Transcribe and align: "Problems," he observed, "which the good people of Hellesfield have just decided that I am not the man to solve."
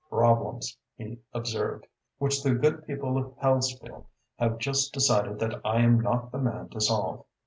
"Problems," 0.09 0.79
he 0.95 1.19
observed, 1.31 1.85
"which 2.17 2.41
the 2.41 2.55
good 2.55 2.87
people 2.87 3.19
of 3.19 3.35
Hellesfield 3.37 4.05
have 4.39 4.57
just 4.57 4.91
decided 4.95 5.37
that 5.37 5.61
I 5.63 5.81
am 5.81 5.99
not 5.99 6.31
the 6.31 6.39
man 6.39 6.69
to 6.69 6.81
solve." 6.81 7.23